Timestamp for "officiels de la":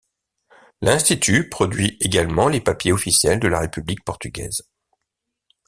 2.91-3.59